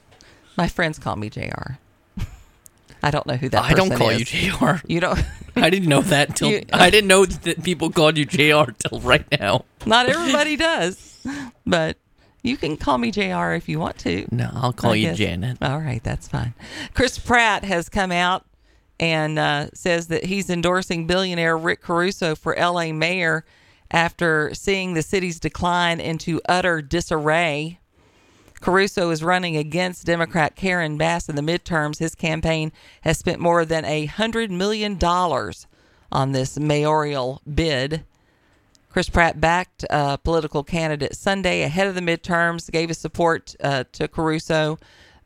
[0.59, 1.79] my friends call me JR.
[3.03, 4.31] I don't know who that I don't call is.
[4.33, 4.73] you JR.
[4.87, 5.25] You don't.
[5.57, 9.01] I didn't know that till You- I didn't know that people called you JR till
[9.01, 9.65] right now.
[9.87, 11.19] Not everybody does,
[11.67, 11.97] but
[12.43, 14.27] you can call me JR if you want to.
[14.31, 15.19] No, I'll call I you guess.
[15.19, 15.59] Janet.
[15.61, 16.55] All right, that's fine.
[16.95, 18.45] Chris Pratt has come out
[19.01, 23.45] and uh, says that he's endorsing billionaire Rick Caruso for LA mayor
[23.91, 27.79] after seeing the city's decline into utter disarray.
[28.61, 31.99] Caruso is running against Democrat Karen Bass in the midterms.
[31.99, 32.73] His campaign
[33.03, 35.67] has spent more than a hundred million dollars
[36.11, 38.05] on this mayoral bid.
[38.99, 43.85] Chris Pratt backed uh, political candidate Sunday ahead of the midterms, gave his support uh,
[43.93, 44.77] to Caruso.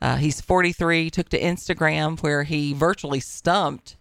[0.03, 3.97] Uh, he's 43, took to Instagram where he virtually stumped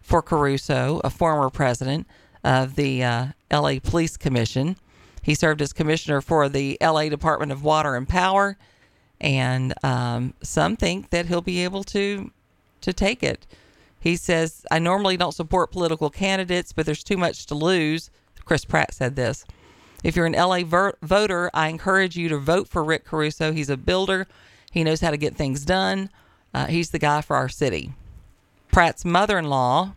[0.00, 2.06] for Caruso, a former president
[2.42, 4.78] of the uh, LA Police Commission.
[5.20, 8.56] He served as commissioner for the LA Department of Water and Power,
[9.20, 12.30] and um, some think that he'll be able to
[12.80, 13.46] to take it.
[14.00, 18.10] He says, "I normally don't support political candidates, but there's too much to lose."
[18.44, 19.44] Chris Pratt said this.
[20.02, 23.52] If you're an LA ver- voter, I encourage you to vote for Rick Caruso.
[23.52, 24.26] He's a builder.
[24.70, 26.10] He knows how to get things done.
[26.54, 27.92] Uh, he's the guy for our city.
[28.72, 29.94] Pratt's mother-in-law,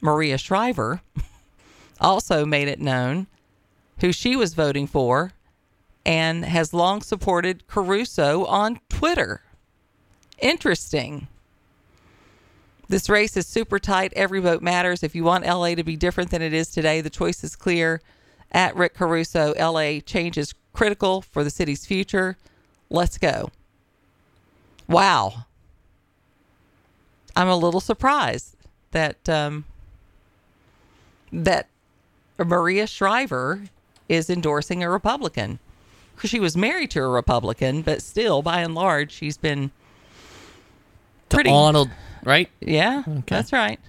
[0.00, 1.02] Maria Shriver,
[2.00, 3.26] also made it known
[4.00, 5.32] who she was voting for
[6.06, 9.42] and has long supported Caruso on Twitter.
[10.38, 11.28] Interesting.
[12.88, 14.12] This race is super tight.
[14.16, 15.02] Every vote matters.
[15.02, 18.00] If you want LA to be different than it is today, the choice is clear.
[18.50, 22.38] At Rick Caruso, LA change is critical for the city's future.
[22.88, 23.50] Let's go.
[24.88, 25.44] Wow.
[27.36, 28.56] I'm a little surprised
[28.92, 29.66] that um,
[31.30, 31.68] that
[32.38, 33.64] Maria Shriver
[34.08, 35.58] is endorsing a Republican.
[36.16, 39.70] 'Cause She was married to a Republican, but still, by and large, she's been
[41.28, 41.50] pretty.
[41.50, 41.90] Arnold,
[42.24, 42.48] right?
[42.60, 43.22] Yeah, okay.
[43.26, 43.80] that's right.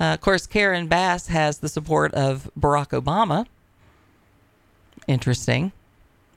[0.00, 3.46] Uh, of course, Karen Bass has the support of Barack Obama.
[5.06, 5.72] Interesting,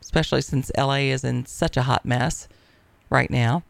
[0.02, 2.48] especially since LA is in such a hot mess
[3.10, 3.64] right now.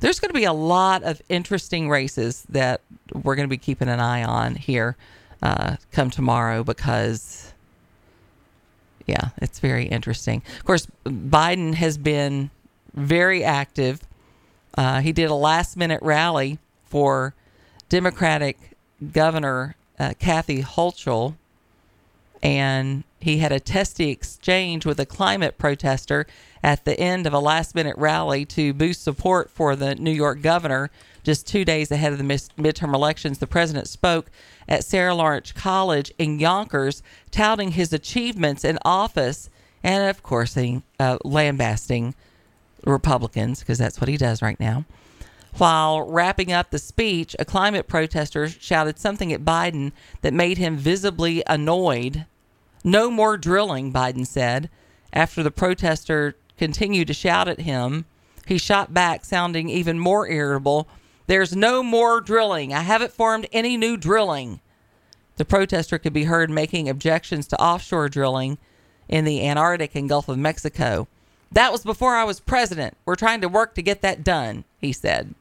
[0.00, 2.80] There's going to be a lot of interesting races that
[3.12, 4.96] we're going to be keeping an eye on here
[5.42, 7.52] uh, come tomorrow because,
[9.06, 10.42] yeah, it's very interesting.
[10.58, 12.50] Of course, Biden has been
[12.94, 14.00] very active.
[14.76, 17.34] Uh, he did a last minute rally for
[17.88, 18.76] Democratic
[19.12, 21.36] Governor uh, Kathy Hochul
[22.42, 26.26] and he had a testy exchange with a climate protester
[26.62, 30.42] at the end of a last minute rally to boost support for the New York
[30.42, 30.90] governor.
[31.24, 34.30] Just two days ahead of the midterm elections, the president spoke
[34.68, 39.50] at Sarah Lawrence College in Yonkers, touting his achievements in office
[39.82, 42.14] and, of course, uh, lambasting
[42.84, 44.84] Republicans because that's what he does right now.
[45.58, 50.76] While wrapping up the speech, a climate protester shouted something at Biden that made him
[50.76, 52.26] visibly annoyed.
[52.84, 54.68] No more drilling, Biden said.
[55.14, 58.04] After the protester continued to shout at him,
[58.44, 60.88] he shot back, sounding even more irritable.
[61.26, 62.74] There's no more drilling.
[62.74, 64.60] I haven't formed any new drilling.
[65.36, 68.58] The protester could be heard making objections to offshore drilling
[69.08, 71.08] in the Antarctic and Gulf of Mexico.
[71.50, 72.94] That was before I was president.
[73.06, 75.34] We're trying to work to get that done, he said.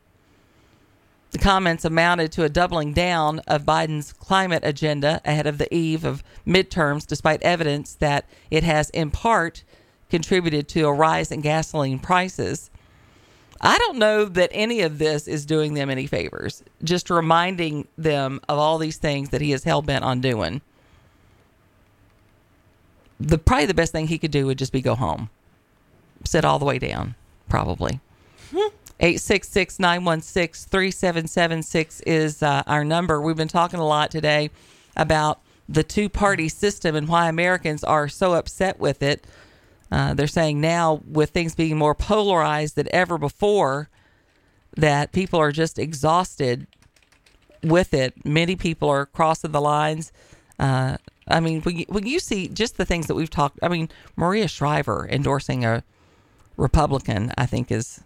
[1.36, 6.06] The comments amounted to a doubling down of Biden's climate agenda ahead of the eve
[6.06, 9.66] of midterms, despite evidence that it has, in part,
[10.10, 12.72] contributed to a rise in gasoline prices.
[13.60, 18.40] I don't know that any of this is doing them any favors, just reminding them
[18.48, 20.62] of all these things that he is hell bent on doing.
[23.20, 25.30] The probably the best thing he could do would just be go home.
[26.24, 27.16] Sit all the way down,
[27.50, 28.00] probably.
[28.56, 28.70] Hmm.
[29.00, 33.22] 866 916 3776 is uh, our number.
[33.22, 34.52] We've been talking a lot today
[34.96, 39.26] about the two party system and why Americans are so upset with it.
[39.92, 43.90] Uh, they're saying now, with things being more polarized than ever before,
[44.78, 46.66] that people are just exhausted
[47.64, 48.26] with it.
[48.26, 50.12] Many people are crossing the lines.
[50.58, 53.68] Uh, I mean, when you, when you see just the things that we've talked, I
[53.68, 55.84] mean, Maria Shriver endorsing a
[56.58, 58.02] Republican, I think is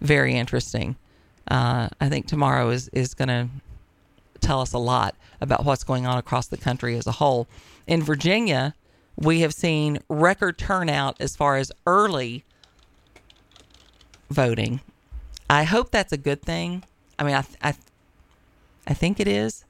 [0.00, 0.96] very interesting.
[1.50, 3.48] Uh, I think tomorrow is is going to
[4.40, 7.48] tell us a lot about what's going on across the country as a whole.
[7.86, 8.74] In Virginia,
[9.16, 12.44] we have seen record turnout as far as early
[14.30, 14.80] voting.
[15.50, 16.84] I hope that's a good thing.
[17.18, 17.74] I mean, I I,
[18.86, 19.64] I think it is.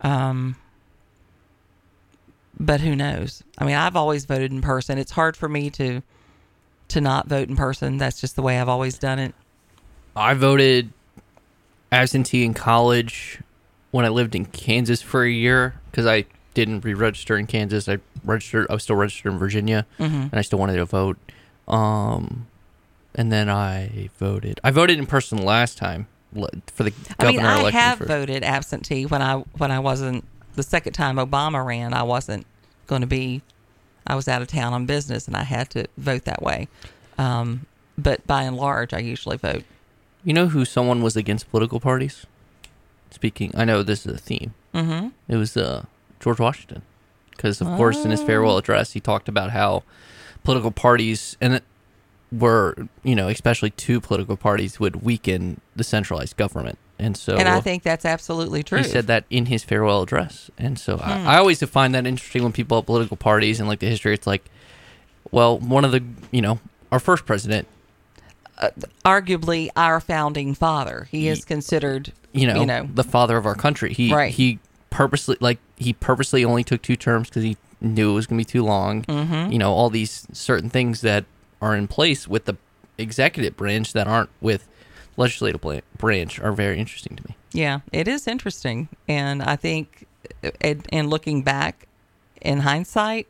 [0.00, 0.56] Um,
[2.58, 3.42] but who knows?
[3.58, 4.98] I mean, I've always voted in person.
[4.98, 6.02] It's hard for me to
[6.88, 7.96] to not vote in person.
[7.98, 9.34] That's just the way I've always done it.
[10.16, 10.92] I voted
[11.92, 13.40] absentee in college
[13.90, 17.88] when I lived in Kansas for a year because I didn't re-register in Kansas.
[17.88, 18.66] I registered.
[18.70, 20.24] I was still registered in Virginia, Mhm.
[20.30, 21.18] and I still wanted to vote.
[21.66, 22.46] Um,
[23.14, 24.60] and then I voted.
[24.62, 26.06] I voted in person last time
[26.72, 27.80] for the governor I mean, I election.
[27.80, 30.24] have for- voted absentee when I when I wasn't
[30.56, 31.94] the second time Obama ran.
[31.94, 32.46] I wasn't
[32.86, 33.42] going to be.
[34.06, 36.68] I was out of town on business, and I had to vote that way.
[37.18, 39.64] Um, but by and large, I usually vote.
[40.24, 42.26] You know who someone was against political parties?
[43.10, 44.54] Speaking, I know this is a theme.
[44.74, 45.12] Mhm.
[45.28, 45.84] It was uh,
[46.20, 46.82] George Washington,
[47.30, 49.84] because of course in his farewell address he talked about how
[50.42, 51.64] political parties and it
[52.32, 57.48] were, you know, especially two political parties would weaken the centralized government, and so and
[57.48, 58.78] I think that's absolutely true.
[58.78, 61.02] he said that in his farewell address, and so Hmm.
[61.28, 64.14] I, I always find that interesting when people have political parties and like the history.
[64.14, 64.44] It's like,
[65.30, 66.60] well, one of the, you know,
[66.92, 67.66] our first president
[69.04, 71.08] arguably our founding father.
[71.10, 73.92] He is considered, you know, you know, the father of our country.
[73.92, 74.32] He Right.
[74.32, 74.58] he
[74.90, 78.40] purposely like he purposely only took two terms because he knew it was going to
[78.40, 79.02] be too long.
[79.04, 79.52] Mhm.
[79.52, 81.24] You know, all these certain things that
[81.60, 82.56] are in place with the
[82.96, 84.68] executive branch that aren't with
[85.16, 87.36] legislative branch are very interesting to me.
[87.52, 90.06] Yeah, it is interesting, and I think,
[90.42, 91.86] uh, and, and looking back
[92.40, 93.28] in hindsight,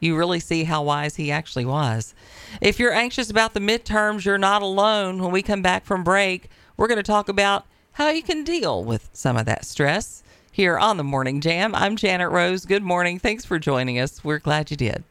[0.00, 2.14] you really see how wise he actually was.
[2.60, 5.22] If you're anxious about the midterms, you're not alone.
[5.22, 8.82] When we come back from break, we're going to talk about how you can deal
[8.82, 11.74] with some of that stress here on the Morning Jam.
[11.74, 12.64] I'm Janet Rose.
[12.64, 13.18] Good morning.
[13.18, 14.24] Thanks for joining us.
[14.24, 15.04] We're glad you did.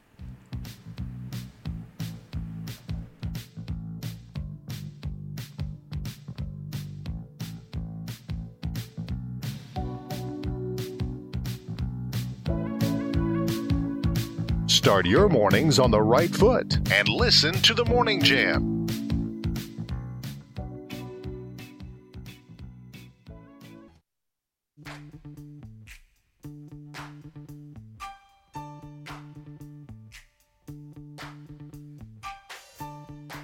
[14.89, 18.87] Start your mornings on the right foot and listen to the Morning Jam.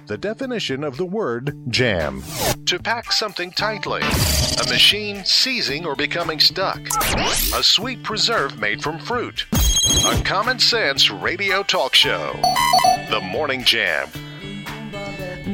[0.08, 2.24] The definition of the word jam.
[2.66, 4.00] To pack something tightly.
[4.02, 6.80] A machine seizing or becoming stuck.
[7.54, 9.46] A sweet preserve made from fruit.
[9.88, 12.32] A common sense radio talk show.
[13.08, 14.08] The Morning Jam.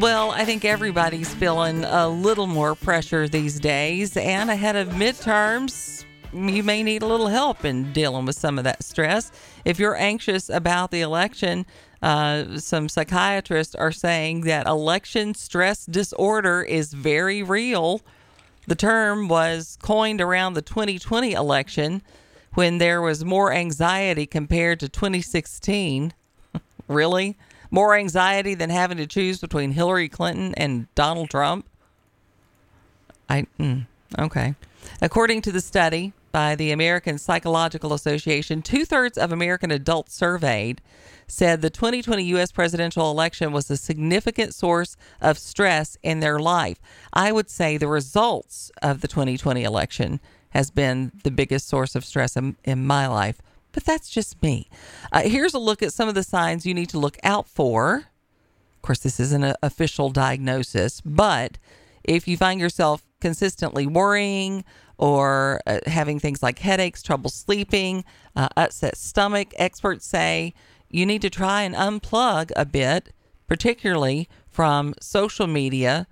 [0.01, 6.07] Well, I think everybody's feeling a little more pressure these days, and ahead of midterms,
[6.33, 9.31] you may need a little help in dealing with some of that stress.
[9.67, 11.67] If you're anxious about the election,
[12.01, 18.01] uh, some psychiatrists are saying that election stress disorder is very real.
[18.67, 22.03] The term was coined around the 2020 election
[22.55, 26.13] when there was more anxiety compared to 2016.
[26.89, 27.37] really?
[27.71, 31.67] More anxiety than having to choose between Hillary Clinton and Donald Trump?
[33.29, 33.87] I mm,
[34.19, 34.55] okay.
[35.01, 40.81] According to the study by the American Psychological Association, two thirds of American adults surveyed
[41.27, 42.53] said the 2020 U.S.
[42.53, 46.79] presidential election was a significant source of stress in their life.
[47.13, 50.21] I would say the results of the 2020 election
[50.53, 53.41] has been the biggest source of stress in, in my life,
[53.73, 54.69] but that's just me.
[55.11, 58.05] Uh, here's a look at some of the signs you need to look out for.
[58.77, 61.59] Of course, this isn't an official diagnosis, but
[62.05, 64.65] if you find yourself consistently worrying
[64.99, 68.05] or uh, having things like headaches, trouble sleeping,
[68.37, 70.53] uh, upset stomach, experts say
[70.91, 73.13] you need to try and unplug a bit,
[73.47, 76.07] particularly from social media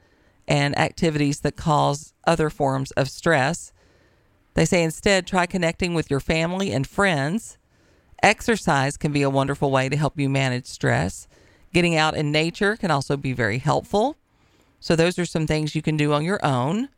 [0.49, 3.73] and activities that cause other forms of stress.
[4.55, 7.59] They say instead try connecting with your family and friends.
[8.23, 11.27] Exercise can be a wonderful way to help you manage stress.
[11.73, 14.17] Getting out in nature can also be very helpful.
[14.81, 16.89] So, those are some things you can do on your own.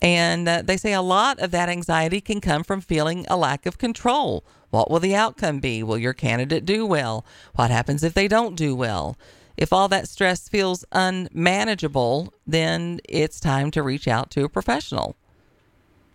[0.00, 3.66] And uh, they say a lot of that anxiety can come from feeling a lack
[3.66, 4.44] of control.
[4.70, 5.82] What will the outcome be?
[5.82, 7.24] Will your candidate do well?
[7.54, 9.16] What happens if they don't do well?
[9.56, 15.14] If all that stress feels unmanageable, then it's time to reach out to a professional.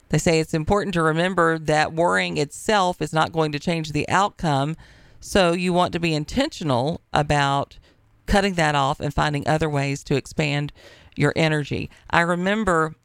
[0.09, 4.07] They say it's important to remember that worrying itself is not going to change the
[4.09, 4.75] outcome.
[5.19, 7.77] So you want to be intentional about
[8.25, 10.71] cutting that off and finding other ways to expand
[11.15, 11.89] your energy.
[12.09, 12.95] I remember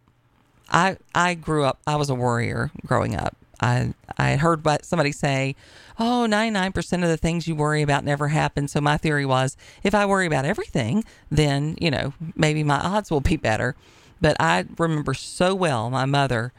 [0.70, 3.36] I I grew up I was a worrier growing up.
[3.61, 5.55] I I heard somebody say,
[5.98, 9.94] "Oh, 99% of the things you worry about never happen." So my theory was, if
[9.94, 13.74] I worry about everything, then, you know, maybe my odds will be better.
[14.20, 16.53] But I remember so well my mother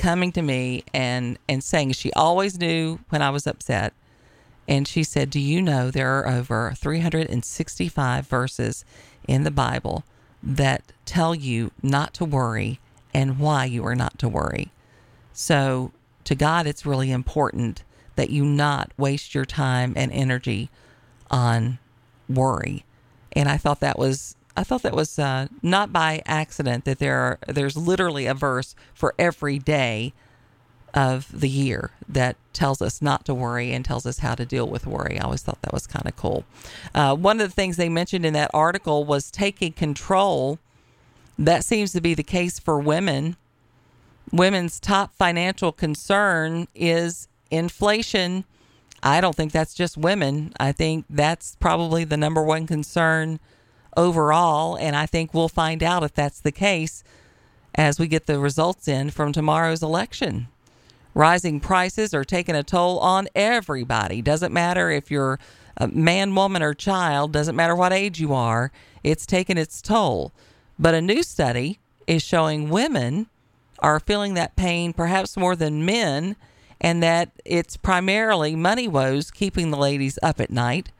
[0.00, 3.92] coming to me and and saying she always knew when I was upset.
[4.66, 8.84] And she said, "Do you know there are over 365 verses
[9.28, 10.04] in the Bible
[10.42, 12.80] that tell you not to worry
[13.12, 14.72] and why you are not to worry?"
[15.32, 15.92] So,
[16.24, 17.82] to God it's really important
[18.16, 20.70] that you not waste your time and energy
[21.30, 21.78] on
[22.28, 22.84] worry.
[23.32, 27.18] And I thought that was I thought that was uh, not by accident that there
[27.18, 30.12] are there's literally a verse for every day
[30.92, 34.68] of the year that tells us not to worry and tells us how to deal
[34.68, 35.18] with worry.
[35.18, 36.44] I always thought that was kind of cool.
[36.94, 40.58] Uh, one of the things they mentioned in that article was taking control.
[41.38, 43.36] That seems to be the case for women.
[44.30, 48.44] Women's top financial concern is inflation.
[49.02, 50.52] I don't think that's just women.
[50.60, 53.40] I think that's probably the number one concern
[53.96, 54.76] overall.
[54.76, 57.02] And I think we'll find out if that's the case
[57.74, 60.48] as we get the results in from tomorrow's election.
[61.14, 64.22] Rising prices are taking a toll on everybody.
[64.22, 65.38] Doesn't matter if you're
[65.76, 68.70] a man, woman, or child, doesn't matter what age you are,
[69.02, 70.32] it's taking its toll.
[70.78, 73.26] But a new study is showing women
[73.80, 76.36] are feeling that pain perhaps more than men,
[76.80, 80.90] and that it's primarily money woes keeping the ladies up at night.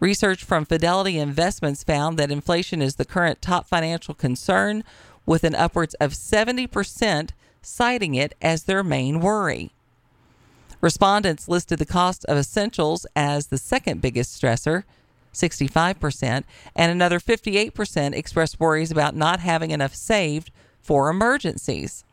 [0.00, 4.84] Research from Fidelity Investments found that inflation is the current top financial concern,
[5.26, 7.30] with an upwards of 70%
[7.60, 9.72] citing it as their main worry.
[10.80, 14.84] Respondents listed the cost of essentials as the second biggest stressor,
[15.34, 16.44] 65%,
[16.74, 22.04] and another 58% expressed worries about not having enough saved for emergencies.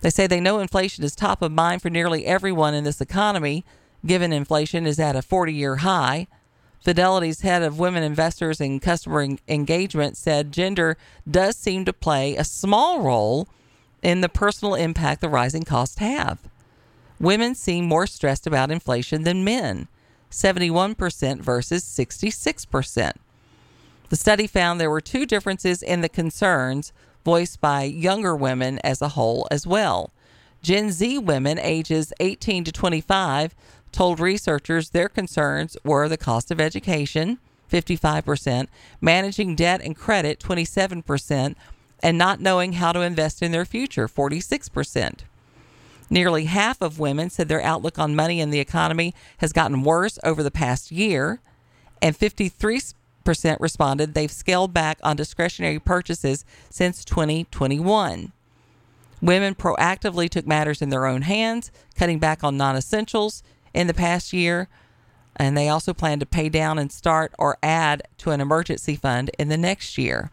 [0.00, 3.64] They say they know inflation is top of mind for nearly everyone in this economy,
[4.06, 6.28] given inflation is at a 40 year high.
[6.84, 12.44] Fidelity's head of women investors and customer engagement said gender does seem to play a
[12.44, 13.48] small role
[14.02, 16.38] in the personal impact the rising costs have.
[17.18, 19.88] Women seem more stressed about inflation than men,
[20.30, 23.12] 71% versus 66%.
[24.10, 26.92] The study found there were two differences in the concerns
[27.24, 30.10] voiced by younger women as a whole as well.
[30.60, 33.54] Gen Z women ages 18 to 25
[33.94, 37.38] told researchers their concerns were the cost of education,
[37.70, 38.66] 55%,
[39.00, 41.54] managing debt and credit, 27%,
[42.02, 45.20] and not knowing how to invest in their future, 46%.
[46.10, 50.18] Nearly half of women said their outlook on money and the economy has gotten worse
[50.22, 51.40] over the past year,
[52.02, 52.94] and 53%
[53.60, 58.32] responded they've scaled back on discretionary purchases since 2021.
[59.22, 63.42] Women proactively took matters in their own hands, cutting back on non essentials
[63.74, 64.68] in the past year.
[65.36, 69.30] And they also plan to pay down and start or add to an emergency fund
[69.38, 70.30] in the next year,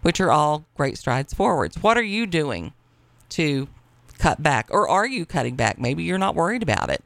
[0.00, 1.76] which are all great strides forwards.
[1.82, 2.72] What are you doing
[3.30, 3.68] to
[4.18, 4.68] cut back?
[4.70, 5.78] Or are you cutting back?
[5.78, 7.04] Maybe you're not worried about it.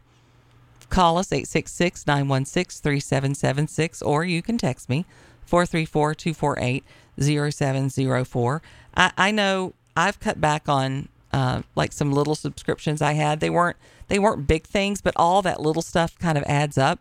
[0.88, 5.04] Call us 866 916 3776, or you can text me
[5.44, 6.84] 434 248
[7.18, 8.62] 0704.
[8.94, 13.40] I know I've cut back on uh, like some little subscriptions I had.
[13.40, 13.76] They weren't
[14.08, 17.00] they weren't big things, but all that little stuff kind of adds up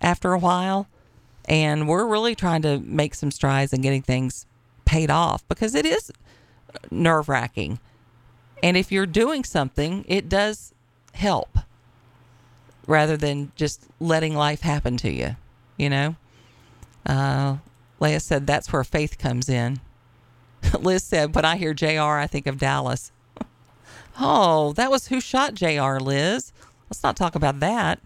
[0.00, 0.88] after a while.
[1.46, 4.46] And we're really trying to make some strides in getting things
[4.84, 6.12] paid off because it is
[6.90, 7.78] nerve wracking.
[8.62, 10.74] And if you're doing something, it does
[11.14, 11.58] help
[12.86, 15.36] rather than just letting life happen to you,
[15.76, 16.16] you know?
[17.06, 17.58] Uh,
[18.00, 19.80] Leah said that's where faith comes in.
[20.78, 23.12] Liz said, when I hear JR, I think of Dallas.
[24.18, 26.52] Oh, that was who shot JR, Liz.
[26.88, 28.00] Let's not talk about that.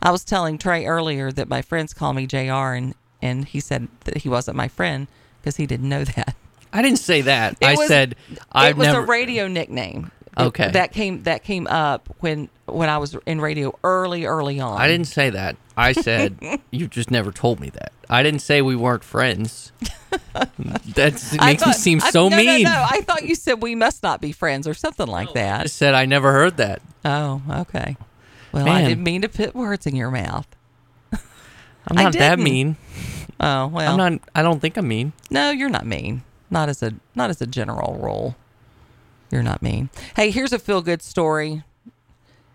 [0.00, 3.88] I was telling Trey earlier that my friends call me JR, and, and he said
[4.04, 5.08] that he wasn't my friend
[5.40, 6.36] because he didn't know that.
[6.72, 7.54] I didn't say that.
[7.60, 8.14] It I was- said
[8.52, 9.00] I've it was never.
[9.00, 10.10] a radio nickname.
[10.38, 10.70] It- Okay.
[10.70, 14.80] that came that came up when when I was in radio early early on.
[14.80, 15.56] I didn't say that.
[15.76, 16.38] I said
[16.70, 17.92] you just never told me that.
[18.10, 19.72] I didn't say we weren't friends.
[20.34, 22.62] that it I makes me thought- seem I- so no, mean.
[22.62, 25.32] No, no, I thought you said we must not be friends or something like I
[25.34, 25.62] that.
[25.64, 26.82] just said I never heard that.
[27.04, 27.96] Oh, okay.
[28.52, 30.46] Well, I didn't mean to put words in your mouth.
[31.12, 31.18] I'm
[31.98, 32.76] I not that mean.
[33.40, 34.20] Oh well, I'm not.
[34.34, 35.12] I don't think I'm mean.
[35.30, 36.22] No, you're not mean.
[36.50, 38.36] Not as a not as a general rule.
[39.30, 39.90] You're not mean.
[40.16, 41.62] Hey, here's a feel good story.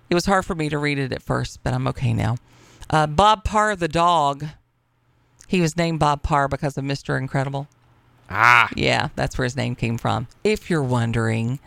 [0.09, 2.37] It was hard for me to read it at first, but I'm okay now.
[2.89, 4.45] Uh, Bob Parr the dog.
[5.47, 7.17] He was named Bob Parr because of Mr.
[7.17, 7.67] Incredible.
[8.29, 10.27] Ah, Yeah, that's where his name came from.
[10.43, 11.59] If you're wondering,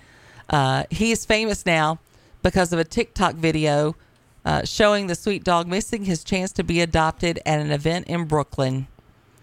[0.50, 1.98] uh, he is famous now
[2.42, 3.94] because of a TikTok video
[4.44, 8.24] uh, showing the sweet dog missing his chance to be adopted at an event in
[8.24, 8.86] Brooklyn.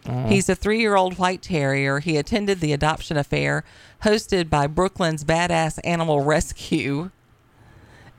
[0.07, 0.27] Oh.
[0.27, 1.99] He's a three year old white terrier.
[1.99, 3.63] He attended the adoption affair
[4.03, 7.11] hosted by Brooklyn's Badass Animal Rescue.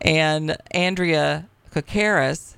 [0.01, 2.57] And Andrea Kokaris,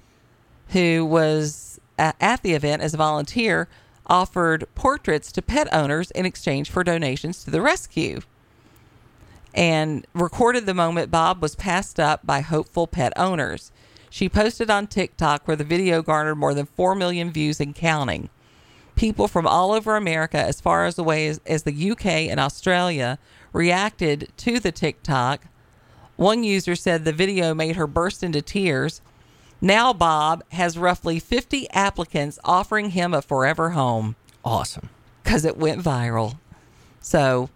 [0.69, 3.69] who was at the event as a volunteer,
[4.07, 8.21] offered portraits to pet owners in exchange for donations to the rescue.
[9.55, 13.73] And recorded the moment Bob was passed up by hopeful pet owners.
[14.11, 18.29] She posted on TikTok where the video garnered more than 4 million views and counting
[18.97, 23.19] people from all over America, as far as away as, as the UK and Australia,
[23.53, 25.43] reacted to the TikTok.
[26.17, 29.01] One user said the video made her burst into tears.
[29.61, 34.89] Now Bob has roughly 50 applicants offering him a forever home awesome.
[35.23, 36.39] because it went viral.
[37.01, 37.51] So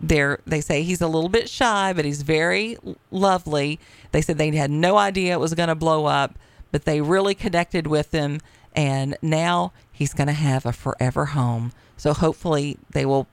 [0.00, 2.76] they're, they say he's a little bit shy, but he's very
[3.10, 3.78] lovely.
[4.12, 6.38] They said they had no idea it was going to blow up,
[6.70, 8.40] but they really connected with him.
[8.76, 11.72] And now he's going to have a forever home.
[11.96, 13.26] So hopefully they will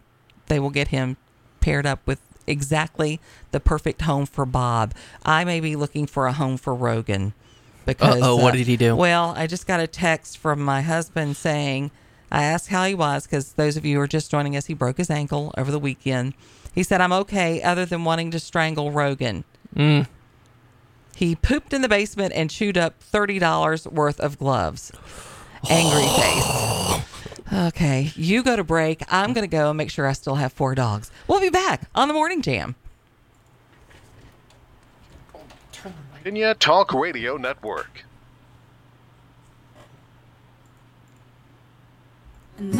[0.47, 1.17] they will get him
[1.59, 3.19] paired up with exactly
[3.51, 4.93] the perfect home for Bob.
[5.25, 7.33] I may be looking for a home for Rogan
[7.85, 8.95] because Uh-oh, what did he do?
[8.95, 11.91] Well, I just got a text from my husband saying
[12.31, 14.73] I asked how he was because those of you who are just joining us, he
[14.73, 16.33] broke his ankle over the weekend.
[16.73, 19.43] He said, I'm okay, other than wanting to strangle Rogan.
[19.75, 20.07] Mm.
[21.15, 24.91] He pooped in the basement and chewed up $30 worth of gloves.
[25.69, 27.53] Angry face.
[27.53, 29.03] Okay, you go to break.
[29.09, 31.11] I'm going to go and make sure I still have four dogs.
[31.27, 32.75] We'll be back on the Morning Jam.
[36.23, 38.05] Virginia Talk Radio Network.
[42.57, 42.79] An